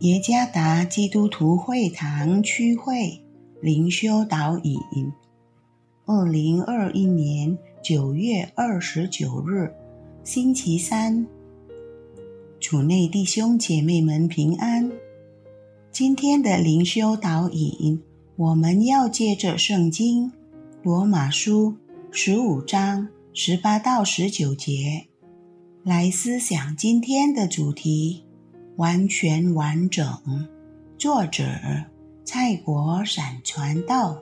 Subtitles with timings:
[0.00, 3.18] 耶加达基督徒会堂区会
[3.62, 5.10] 灵修导引，
[6.04, 9.72] 二零二一年九月二十九日，
[10.22, 11.26] 星期三，
[12.60, 14.92] 主内弟兄姐妹们平安。
[15.90, 17.98] 今天的灵修导引，
[18.36, 20.30] 我们要借着圣经
[20.82, 21.74] 罗马书
[22.10, 25.06] 十五章十八到十九节
[25.82, 28.25] 来思想今天的主题。
[28.76, 30.06] 完全完整。
[30.98, 31.44] 作者：
[32.24, 34.18] 蔡国闪传道。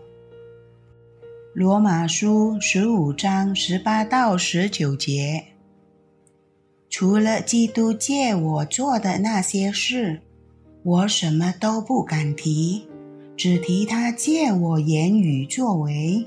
[1.52, 5.44] 罗马书十五章十八到十九节。
[6.88, 10.20] 除了基督借我做的那些事，
[10.84, 12.86] 我什么都不敢提，
[13.36, 16.24] 只提他借我言语作为，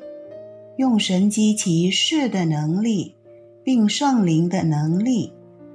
[0.75, 3.15] 用神机骑士的能力，
[3.63, 5.31] 并圣灵的能力，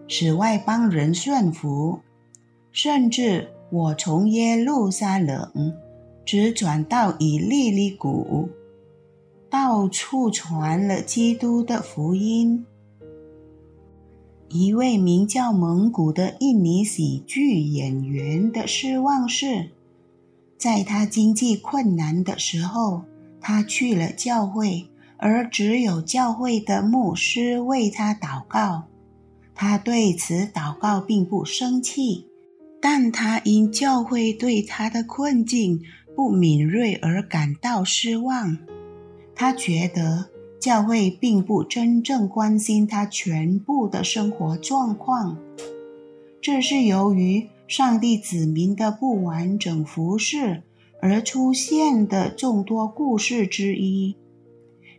[0.07, 1.99] 使外邦人顺服。
[2.73, 5.75] 甚至我从耶路撒冷
[6.25, 8.49] 直转到以利利谷，
[9.51, 12.65] 到处传了基督的福音。
[14.49, 19.71] 一位名叫蒙古的印尼喜剧演员的失望是，
[20.59, 23.03] 在他经济困难的时候，
[23.41, 28.85] 他去了教会，而只有教会的牧师为他祷告。
[29.55, 32.27] 他对此祷告并不生气。
[32.83, 35.81] 但他因教会对他的困境
[36.17, 38.59] 不敏锐而感到失望。
[39.37, 40.27] 他觉得
[40.59, 45.39] 教会并不真正关心他全部的生活状况。
[46.41, 50.65] 这是由于上帝子民的不完整服饰
[51.01, 54.17] 而出现的众多故事之一。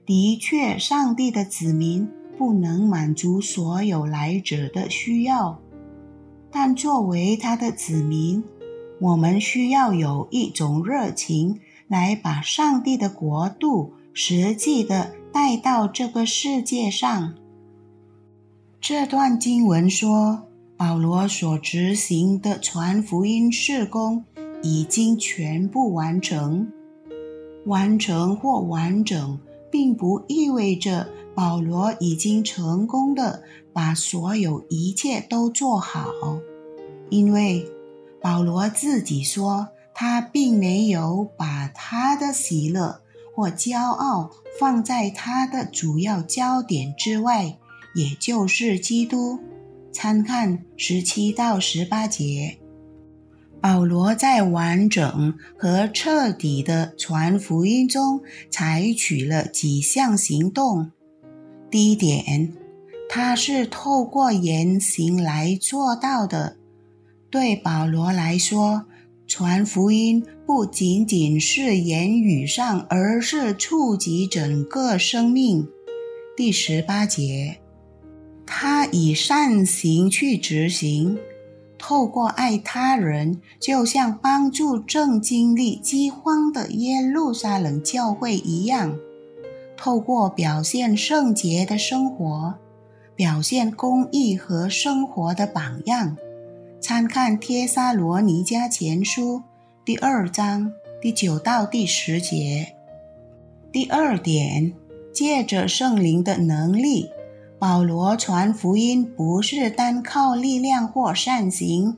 [0.06, 2.08] 的确，上帝的子民
[2.38, 5.60] 不能满足所有来者的需要。
[6.54, 8.44] 但作为他的子民，
[9.00, 17.34] 我们需要有一种热情，来把上帝的国度实际的带到这个世界上。
[18.80, 20.44] 这段经文说，
[20.78, 24.24] 保罗所执行的传福音事工
[24.62, 26.72] 已经全部完成。
[27.66, 29.40] 完成或完整，
[29.72, 36.12] 并不意味着保罗已经成功的把所有一切都做好。
[37.10, 37.66] 因为
[38.22, 43.02] 保罗自己说，他并没有把他的喜乐
[43.36, 47.58] 或骄傲放在他的主要焦点之外，
[47.96, 49.40] 也就是基督。
[49.92, 52.58] 参看十七到十八节。
[53.62, 60.92] 保罗在完整和彻底的传福音中采取了几项行动。
[61.74, 62.54] 第一点，
[63.10, 66.56] 他是透过言行来做到的。
[67.32, 68.86] 对保罗来说，
[69.26, 75.68] 传福音不仅仅是言语上，而是触及整个生命。
[76.38, 77.58] 第十八节，
[78.46, 81.18] 他以善行去执行，
[81.80, 88.96] 透过爱他人，就像帮助正经历饥荒的耶路撒冷教会一样，
[89.76, 92.56] 透过表现圣洁的生活，
[93.16, 96.18] 表现公义和生活的榜样。
[96.80, 99.38] 参看《帖撒罗尼迦前书》
[99.86, 102.74] 第二章第九到第十节。
[103.72, 104.74] 第二点，
[105.14, 107.10] 借着圣灵的能力，
[107.58, 111.98] 保罗传福音不是单靠力量或善行，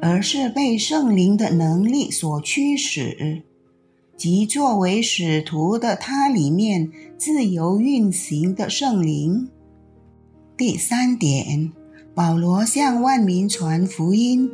[0.00, 3.42] 而是被圣灵的能力所驱使，
[4.22, 9.48] 即作为使徒的他里面自由运行的圣灵。
[10.56, 11.72] 第三点。
[12.14, 14.48] 保罗向万民传福音。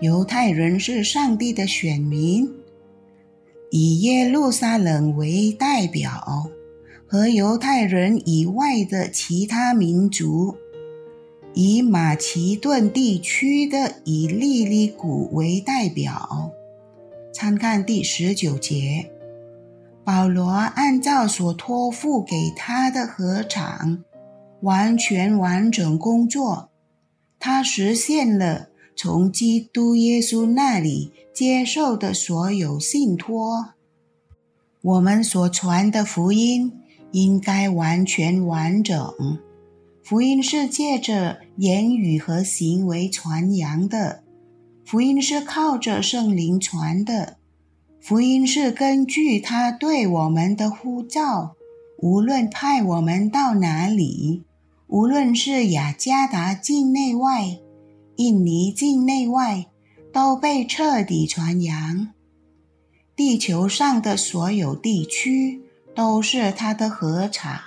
[0.00, 2.50] 犹太人是上帝的选民，
[3.70, 6.50] 以耶路撒冷为代表，
[7.06, 10.56] 和犹太人以外的其他民族，
[11.54, 16.50] 以马其顿地区的以利利谷为代表。
[17.38, 19.12] 参看第十九节。
[20.02, 24.02] 保罗按照所托付给他的合场，
[24.62, 26.70] 完全完整工作。
[27.38, 33.74] 他实现了从基督耶稣那里接受的所有信托。
[34.80, 36.72] 我们所传的福音
[37.12, 39.14] 应该完全完整。
[40.02, 44.22] 福音是借着言语和行为传扬的，
[44.86, 47.38] 福音是靠着圣灵传的，
[48.00, 51.56] 福音是根据他对我们的呼召，
[51.98, 54.44] 无论派我们到哪里。
[54.86, 57.58] 无论是雅加达境内外、
[58.14, 59.66] 印尼境内外，
[60.12, 62.12] 都被彻底传扬。
[63.16, 65.62] 地球上的所有地区
[65.96, 67.58] 都是他的合场，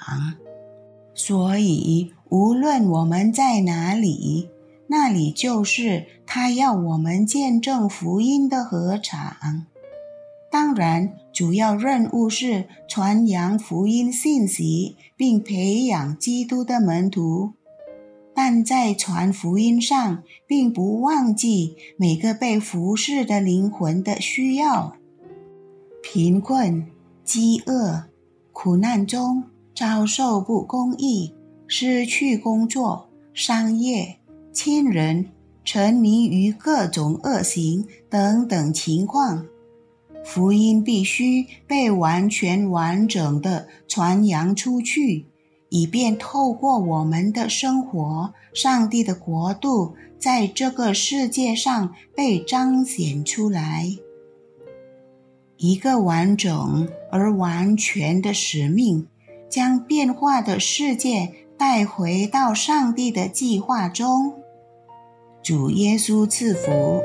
[1.14, 4.48] 所以无论我们在哪里，
[4.92, 9.68] 那里就是他要我们见证福音的禾场。
[10.52, 17.54] 当然，主要任务是传扬福音信息，并培养基督的门徒。
[18.34, 24.96] 但在传福音上，并不忘记每个被服侍的灵魂的需要。
[26.02, 26.88] 贫困、
[27.24, 28.06] 饥饿、
[28.52, 29.44] 苦难中
[29.76, 31.36] 遭受不公义、
[31.68, 34.19] 失去工作、商业、
[34.62, 35.30] 亲人
[35.64, 39.46] 沉迷于各种恶行等等情况。
[40.26, 45.28] 福音必须被完全完整的传扬出去，
[45.70, 53.88] 以便透过我们的生活，上帝的国度在这个世界上被彰显出来。
[55.56, 59.08] 一个完整而完全的使命，
[59.50, 64.34] 将变化的世界带回到上帝的计划中。
[65.42, 67.04] 主耶稣赐福。